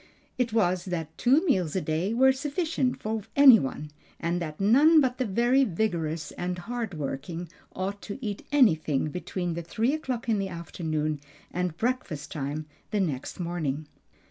It 0.39 0.51
was 0.51 0.85
that 0.85 1.15
two 1.15 1.45
meals 1.45 1.75
a 1.75 1.79
day 1.81 2.11
were 2.11 2.31
sufficient 2.31 2.99
for 2.99 3.21
any 3.35 3.59
one, 3.59 3.91
and 4.19 4.41
that 4.41 4.59
none 4.59 4.99
but 4.99 5.19
the 5.19 5.25
very 5.27 5.63
vigorous 5.63 6.31
and 6.31 6.57
hard 6.57 6.95
working 6.95 7.47
ought 7.75 8.01
to 8.01 8.17
eat 8.19 8.43
anything 8.51 9.09
between 9.11 9.53
three 9.61 9.93
o'clock 9.93 10.27
in 10.27 10.39
the 10.39 10.49
afternoon 10.49 11.19
and 11.51 11.77
breakfast 11.77 12.31
time 12.31 12.65
the 12.89 12.99
next 12.99 13.39
morning. 13.39 13.85